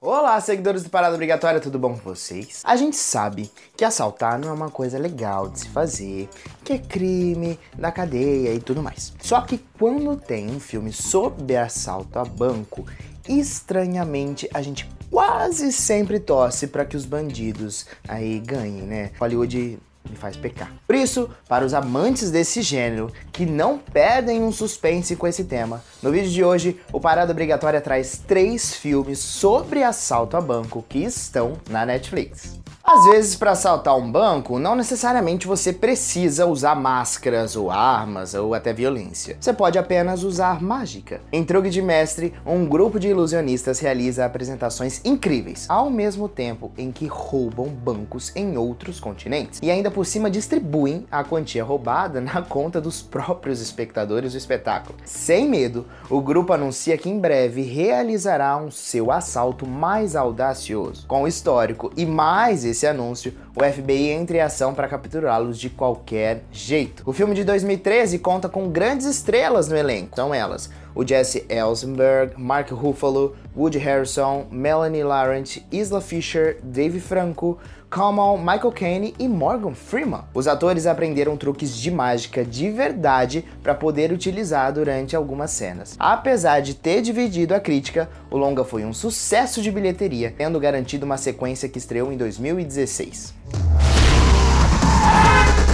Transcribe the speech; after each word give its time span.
Olá, 0.00 0.40
seguidores 0.40 0.84
do 0.84 0.90
Parada 0.90 1.16
Obrigatória, 1.16 1.58
tudo 1.58 1.76
bom 1.76 1.94
com 1.94 2.14
vocês? 2.14 2.62
A 2.64 2.76
gente 2.76 2.94
sabe 2.94 3.50
que 3.76 3.84
assaltar 3.84 4.38
não 4.38 4.48
é 4.48 4.52
uma 4.52 4.70
coisa 4.70 4.96
legal 4.96 5.48
de 5.48 5.58
se 5.58 5.68
fazer, 5.70 6.28
que 6.62 6.74
é 6.74 6.78
crime, 6.78 7.58
da 7.76 7.90
cadeia 7.90 8.54
e 8.54 8.60
tudo 8.60 8.80
mais. 8.80 9.12
Só 9.20 9.40
que 9.40 9.58
quando 9.76 10.16
tem 10.16 10.48
um 10.50 10.60
filme 10.60 10.92
sobre 10.92 11.56
assalto 11.56 12.16
a 12.16 12.24
banco, 12.24 12.86
estranhamente 13.28 14.48
a 14.54 14.62
gente 14.62 14.88
quase 15.10 15.72
sempre 15.72 16.20
torce 16.20 16.68
para 16.68 16.84
que 16.84 16.96
os 16.96 17.04
bandidos 17.04 17.84
aí 18.06 18.38
ganhem, 18.38 18.82
né? 18.82 19.10
Hollywood 19.18 19.80
me 20.08 20.16
faz 20.16 20.36
pecar. 20.36 20.72
Por 20.86 20.94
isso, 20.94 21.30
para 21.48 21.64
os 21.64 21.74
amantes 21.74 22.30
desse 22.30 22.62
gênero 22.62 23.12
que 23.32 23.44
não 23.44 23.78
pedem 23.78 24.42
um 24.42 24.52
suspense 24.52 25.16
com 25.16 25.26
esse 25.26 25.44
tema, 25.44 25.82
no 26.02 26.10
vídeo 26.10 26.30
de 26.30 26.44
hoje 26.44 26.80
o 26.92 27.00
Parada 27.00 27.32
Obrigatória 27.32 27.80
traz 27.80 28.22
três 28.26 28.74
filmes 28.74 29.18
sobre 29.18 29.82
assalto 29.82 30.36
a 30.36 30.40
banco 30.40 30.84
que 30.88 30.98
estão 30.98 31.58
na 31.68 31.84
Netflix. 31.84 32.58
Às 32.90 33.04
vezes, 33.04 33.36
para 33.36 33.50
assaltar 33.50 33.94
um 33.98 34.10
banco, 34.10 34.58
não 34.58 34.74
necessariamente 34.74 35.46
você 35.46 35.74
precisa 35.74 36.46
usar 36.46 36.74
máscaras 36.74 37.54
ou 37.54 37.70
armas 37.70 38.32
ou 38.32 38.54
até 38.54 38.72
violência. 38.72 39.36
Você 39.38 39.52
pode 39.52 39.78
apenas 39.78 40.22
usar 40.22 40.62
mágica. 40.62 41.20
Em 41.30 41.44
Truque 41.44 41.68
de 41.68 41.82
Mestre, 41.82 42.32
um 42.46 42.64
grupo 42.64 42.98
de 42.98 43.08
ilusionistas 43.08 43.78
realiza 43.78 44.24
apresentações 44.24 45.02
incríveis, 45.04 45.66
ao 45.68 45.90
mesmo 45.90 46.30
tempo 46.30 46.72
em 46.78 46.90
que 46.90 47.06
roubam 47.06 47.66
bancos 47.66 48.32
em 48.34 48.56
outros 48.56 48.98
continentes. 48.98 49.60
E 49.62 49.70
ainda 49.70 49.90
por 49.90 50.06
cima 50.06 50.30
distribuem 50.30 51.06
a 51.10 51.22
quantia 51.22 51.62
roubada 51.62 52.22
na 52.22 52.40
conta 52.40 52.80
dos 52.80 53.02
próprios 53.02 53.60
espectadores 53.60 54.32
do 54.32 54.38
espetáculo. 54.38 54.98
Sem 55.04 55.46
medo, 55.46 55.84
o 56.08 56.22
grupo 56.22 56.54
anuncia 56.54 56.96
que 56.96 57.10
em 57.10 57.18
breve 57.18 57.60
realizará 57.60 58.56
um 58.56 58.70
seu 58.70 59.12
assalto 59.12 59.66
mais 59.66 60.16
audacioso. 60.16 61.06
Com 61.06 61.24
o 61.24 61.28
histórico 61.28 61.92
e 61.94 62.06
mais 62.06 62.64
esse 62.64 62.77
anúncio, 62.86 63.32
o 63.54 63.64
FBI 63.64 64.10
entra 64.10 64.36
em 64.36 64.40
ação 64.40 64.74
para 64.74 64.88
capturá-los 64.88 65.58
de 65.58 65.70
qualquer 65.70 66.42
jeito. 66.52 67.02
O 67.06 67.12
filme 67.12 67.34
de 67.34 67.44
2013 67.44 68.18
conta 68.18 68.48
com 68.48 68.68
grandes 68.68 69.06
estrelas 69.06 69.68
no 69.68 69.76
elenco. 69.76 70.16
São 70.16 70.34
elas 70.34 70.70
o 70.94 71.06
Jesse 71.06 71.46
Eisenberg, 71.48 72.34
Mark 72.36 72.70
Ruffalo, 72.70 73.36
Woody 73.56 73.78
Harrison, 73.78 74.46
Melanie 74.50 75.02
Laurent, 75.02 75.58
Isla 75.70 76.00
Fisher, 76.00 76.58
Dave 76.62 77.00
Franco, 77.00 77.58
Kamal, 77.90 78.36
Michael 78.36 78.72
Caine 78.72 79.14
e 79.18 79.26
Morgan 79.26 79.74
Freeman. 79.74 80.24
Os 80.34 80.46
atores 80.46 80.86
aprenderam 80.86 81.36
truques 81.36 81.74
de 81.74 81.90
mágica 81.90 82.44
de 82.44 82.70
verdade 82.70 83.44
para 83.62 83.74
poder 83.74 84.12
utilizar 84.12 84.72
durante 84.72 85.16
algumas 85.16 85.50
cenas. 85.50 85.96
Apesar 85.98 86.60
de 86.60 86.74
ter 86.74 87.00
dividido 87.00 87.54
a 87.54 87.60
crítica, 87.60 88.08
o 88.30 88.36
longa 88.36 88.62
foi 88.62 88.84
um 88.84 88.92
sucesso 88.92 89.62
de 89.62 89.70
bilheteria, 89.70 90.34
tendo 90.36 90.60
garantido 90.60 91.06
uma 91.06 91.16
sequência 91.16 91.68
que 91.68 91.78
estreou 91.78 92.12
em 92.12 92.16
2016. 92.16 93.34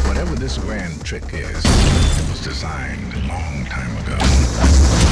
Whatever 0.06 0.36
this 0.38 0.56
grand 0.58 1.02
trick 1.04 1.24
is, 1.34 1.64
it 1.64 2.30
was 2.30 2.40
designed 2.40 3.12
a 3.14 3.26
long 3.26 3.64
time 3.64 3.90
ago. 3.98 5.03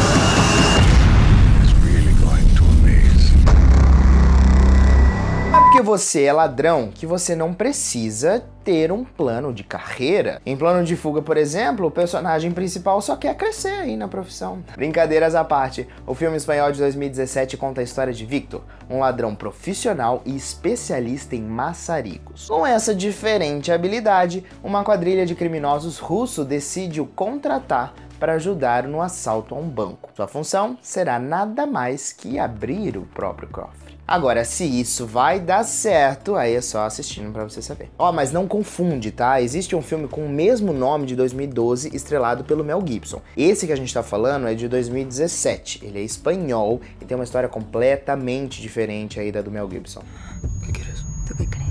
porque 5.74 5.82
você 5.82 6.22
é 6.22 6.32
ladrão 6.32 6.88
que 6.94 7.04
você 7.04 7.34
não 7.34 7.52
precisa 7.52 8.44
ter 8.62 8.92
um 8.92 9.02
plano 9.02 9.52
de 9.52 9.64
carreira. 9.64 10.40
Em 10.46 10.56
plano 10.56 10.84
de 10.84 10.94
fuga, 10.94 11.20
por 11.20 11.36
exemplo, 11.36 11.88
o 11.88 11.90
personagem 11.90 12.52
principal 12.52 13.02
só 13.02 13.16
quer 13.16 13.34
crescer 13.34 13.80
aí 13.80 13.96
na 13.96 14.06
profissão. 14.06 14.62
Brincadeiras 14.76 15.34
à 15.34 15.42
parte, 15.42 15.88
o 16.06 16.14
filme 16.14 16.36
espanhol 16.36 16.70
de 16.70 16.78
2017 16.78 17.56
conta 17.56 17.80
a 17.80 17.84
história 17.84 18.12
de 18.12 18.24
Victor, 18.24 18.62
um 18.88 19.00
ladrão 19.00 19.34
profissional 19.34 20.22
e 20.24 20.36
especialista 20.36 21.34
em 21.34 21.42
maçaricos. 21.42 22.46
Com 22.46 22.64
essa 22.64 22.94
diferente 22.94 23.72
habilidade, 23.72 24.44
uma 24.62 24.84
quadrilha 24.84 25.26
de 25.26 25.34
criminosos 25.34 25.98
russo 25.98 26.44
decide 26.44 27.00
o 27.00 27.06
contratar 27.06 27.94
para 28.18 28.34
ajudar 28.34 28.84
no 28.84 29.00
assalto 29.00 29.54
a 29.54 29.58
um 29.58 29.68
banco. 29.68 30.10
Sua 30.14 30.26
função 30.26 30.78
será 30.82 31.18
nada 31.18 31.66
mais 31.66 32.12
que 32.12 32.38
abrir 32.38 32.96
o 32.96 33.02
próprio 33.02 33.48
cofre. 33.48 33.94
Agora, 34.06 34.44
se 34.44 34.64
isso 34.64 35.06
vai 35.06 35.40
dar 35.40 35.64
certo, 35.64 36.36
aí 36.36 36.54
é 36.54 36.60
só 36.60 36.84
assistindo 36.84 37.32
para 37.32 37.44
você 37.44 37.62
saber. 37.62 37.90
Ó, 37.98 38.10
oh, 38.10 38.12
mas 38.12 38.30
não 38.30 38.46
confunde, 38.46 39.10
tá? 39.10 39.40
Existe 39.40 39.74
um 39.74 39.80
filme 39.80 40.06
com 40.06 40.26
o 40.26 40.28
mesmo 40.28 40.74
nome 40.74 41.06
de 41.06 41.16
2012, 41.16 41.96
estrelado 41.96 42.44
pelo 42.44 42.62
Mel 42.62 42.82
Gibson. 42.86 43.22
Esse 43.34 43.66
que 43.66 43.72
a 43.72 43.76
gente 43.76 43.94
tá 43.94 44.02
falando 44.02 44.46
é 44.46 44.54
de 44.54 44.68
2017. 44.68 45.86
Ele 45.86 46.00
é 46.00 46.02
espanhol 46.02 46.82
e 47.00 47.04
tem 47.06 47.16
uma 47.16 47.24
história 47.24 47.48
completamente 47.48 48.60
diferente 48.60 49.18
aí 49.18 49.32
da 49.32 49.40
do 49.40 49.50
Mel 49.50 49.70
Gibson. 49.70 50.02
O 50.42 50.60
que 50.60 50.72
queres? 50.72 51.02
¿Tú 51.26 51.34
qué 51.38 51.46
crees? 51.46 51.64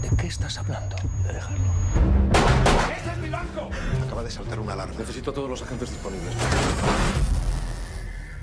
¿De 0.00 0.16
qué 0.16 0.26
estás 0.26 0.56
hablando? 0.56 0.96
De 1.26 1.34
dejarlo. 1.34 1.83
De 4.24 4.30
saltar 4.30 4.58
una 4.58 4.72
alarma. 4.72 4.94
Necesito 4.98 5.30
a 5.30 5.34
todos 5.34 5.50
los 5.50 5.62
agentes 5.62 5.90
disponibles. 5.90 6.34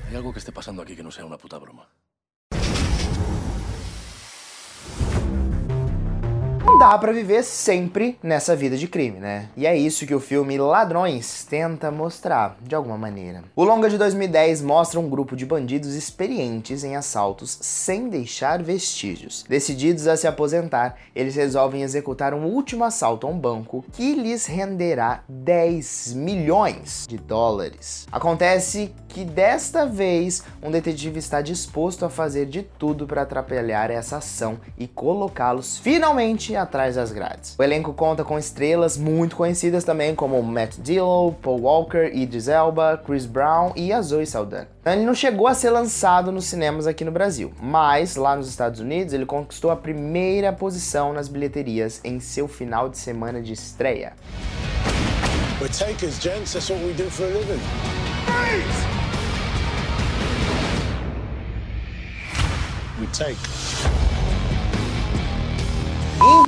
Hay 0.07 0.15
algo 0.15 0.31
que 0.31 0.39
esté 0.39 0.51
pasando 0.51 0.81
aquí 0.81 0.95
que 0.95 1.03
no 1.03 1.11
sea 1.11 1.25
una 1.25 1.37
puta 1.37 1.57
broma. 1.57 1.89
Dá 6.81 6.97
para 6.97 7.13
viver 7.13 7.43
sempre 7.43 8.17
nessa 8.23 8.55
vida 8.55 8.75
de 8.75 8.87
crime, 8.87 9.19
né? 9.19 9.49
E 9.55 9.67
é 9.67 9.77
isso 9.77 10.07
que 10.07 10.15
o 10.15 10.19
filme 10.19 10.57
Ladrões 10.57 11.45
tenta 11.47 11.91
mostrar, 11.91 12.57
de 12.59 12.73
alguma 12.73 12.97
maneira. 12.97 13.43
O 13.55 13.63
longa 13.63 13.87
de 13.87 13.99
2010 13.99 14.63
mostra 14.63 14.99
um 14.99 15.07
grupo 15.07 15.35
de 15.35 15.45
bandidos 15.45 15.93
experientes 15.93 16.83
em 16.83 16.95
assaltos 16.95 17.55
sem 17.61 18.09
deixar 18.09 18.63
vestígios. 18.63 19.45
Decididos 19.47 20.07
a 20.07 20.17
se 20.17 20.25
aposentar, 20.25 20.95
eles 21.15 21.35
resolvem 21.35 21.83
executar 21.83 22.33
um 22.33 22.45
último 22.45 22.83
assalto 22.83 23.27
a 23.27 23.29
um 23.29 23.37
banco 23.37 23.85
que 23.93 24.15
lhes 24.15 24.47
renderá 24.47 25.23
10 25.29 26.15
milhões 26.15 27.05
de 27.07 27.17
dólares. 27.17 28.07
Acontece 28.11 28.91
que 29.07 29.23
desta 29.23 29.85
vez 29.85 30.43
um 30.63 30.71
detetive 30.71 31.19
está 31.19 31.41
disposto 31.41 32.05
a 32.05 32.09
fazer 32.09 32.47
de 32.47 32.63
tudo 32.63 33.05
para 33.05 33.21
atrapalhar 33.21 33.91
essa 33.91 34.17
ação 34.17 34.59
e 34.79 34.87
colocá-los 34.87 35.77
finalmente 35.77 36.55
a 36.55 36.70
atrás 36.71 36.95
das 36.95 37.11
grades. 37.11 37.55
O 37.59 37.63
elenco 37.63 37.93
conta 37.93 38.23
com 38.23 38.39
estrelas 38.39 38.97
muito 38.97 39.35
conhecidas 39.35 39.83
também 39.83 40.15
como 40.15 40.41
Matt 40.41 40.77
Dillon, 40.77 41.33
Paul 41.33 41.61
Walker, 41.61 42.09
Idris 42.13 42.47
Elba, 42.47 43.01
Chris 43.05 43.25
Brown 43.25 43.73
e 43.75 43.91
a 43.91 44.01
Zoe 44.01 44.25
Saldana. 44.25 44.69
Ele 44.85 45.05
não 45.05 45.13
chegou 45.13 45.47
a 45.47 45.53
ser 45.53 45.69
lançado 45.69 46.31
nos 46.31 46.45
cinemas 46.45 46.87
aqui 46.87 47.03
no 47.03 47.11
Brasil, 47.11 47.51
mas 47.61 48.15
lá 48.15 48.35
nos 48.35 48.47
Estados 48.47 48.79
Unidos 48.79 49.13
ele 49.13 49.25
conquistou 49.25 49.69
a 49.69 49.75
primeira 49.75 50.53
posição 50.53 51.11
nas 51.11 51.27
bilheterias 51.27 51.99
em 52.03 52.21
seu 52.21 52.47
final 52.47 52.87
de 52.87 52.97
semana 52.97 53.41
de 53.41 53.51
estreia. 53.51 54.13
We're 55.59 55.69
takers, 55.69 56.19
gents. 56.19 56.53
That's 56.53 56.71
what 56.71 56.83
we 56.83 56.93
do 56.93 57.07
for 57.11 57.25
a 57.25 57.29
living. 57.29 57.59
We 62.99 63.07
take. 63.13 64.00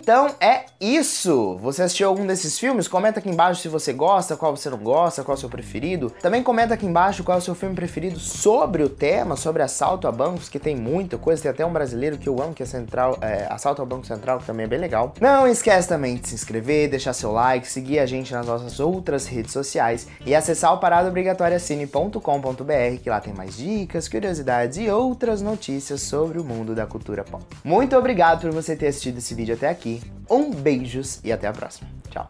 Então 0.03 0.36
é 0.38 0.66
isso! 0.81 1.58
Você 1.62 1.81
assistiu 1.81 2.09
algum 2.09 2.28
desses 2.28 2.59
filmes? 2.59 2.90
Comenta 2.90 3.19
aqui 3.19 3.30
embaixo 3.30 3.62
se 3.62 3.69
você 3.69 3.94
gosta, 3.94 4.36
qual 4.36 4.53
você 4.53 4.69
não 4.69 4.80
gosta, 4.80 5.24
qual 5.24 5.34
é 5.34 5.38
o 5.38 5.40
seu 5.40 5.47
preferido. 5.47 6.12
Também 6.22 6.44
comenta 6.44 6.74
aqui 6.74 6.86
embaixo 6.86 7.24
qual 7.24 7.38
é 7.38 7.40
o 7.40 7.41
seu 7.41 7.56
filme 7.56 7.74
preferido 7.74 8.19
sobre 8.19 8.84
o 8.84 8.90
tema, 8.90 9.38
sobre 9.38 9.64
assalto 9.64 10.06
a 10.06 10.12
bancos, 10.12 10.50
que 10.50 10.59
tem 10.59 10.75
muita 10.75 11.18
coisa. 11.18 11.41
Tem 11.41 11.52
até 11.52 11.66
um 11.66 11.72
brasileiro 11.72 12.18
que 12.18 12.28
eu 12.28 12.41
amo, 12.41 12.53
que 12.53 12.62
é 12.62 12.66
Central, 12.66 13.18
é, 13.22 13.47
Assalto 13.50 13.81
ao 13.81 13.88
Banco 13.88 14.06
Central, 14.06 14.40
que 14.40 14.46
também 14.46 14.66
é 14.66 14.68
bem 14.68 14.78
legal. 14.78 15.14
Não 15.22 15.47
esquece 15.47 15.88
também 15.88 16.18
de 16.18 16.28
se 16.28 16.35
inscrever, 16.35 16.90
deixar 16.90 17.14
seu 17.14 17.31
like, 17.31 17.66
seguir 17.66 18.00
a 18.00 18.06
gente 18.06 18.34
nas 18.34 18.46
nossas 18.46 18.81
outras 18.81 19.25
redes 19.25 19.53
sociais 19.53 20.06
e 20.25 20.35
acessar 20.35 20.74
o 20.74 20.80
paradaobrigatoriacine.com.br, 20.80 23.02
que 23.02 23.09
lá 23.09 23.22
tem 23.22 23.34
mais 23.34 23.55
dicas, 23.55 24.09
curiosidades 24.09 24.79
e 24.79 24.90
outras 24.90 25.41
notícias 25.41 26.02
sobre 26.02 26.40
o 26.40 26.44
mundo 26.44 26.76
da 26.76 26.85
cultura 26.85 27.23
pop. 27.23 27.41
Muito 27.64 27.96
obrigado 27.96 28.41
por 28.41 28.52
você 28.52 28.76
ter 28.76 28.88
assistido 28.88 29.20
esse 29.20 29.34
vídeo 29.34 29.55
até 29.55 29.70
Um 30.29 30.51
beijos 30.51 31.19
e 31.23 31.31
até 31.31 31.47
a 31.47 31.53
próxima. 31.53 31.90
Tchau. 32.09 32.29